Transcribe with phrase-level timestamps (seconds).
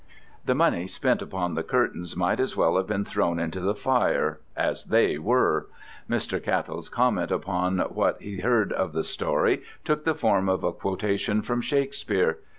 [0.45, 4.39] The money spent upon the curtains might as well have been thrown into the fire,
[4.55, 5.67] as they were.
[6.09, 6.41] Mr.
[6.41, 11.43] Cattell's comment upon what he heard of the story took the form of a quotation
[11.43, 12.39] from Shakespeare.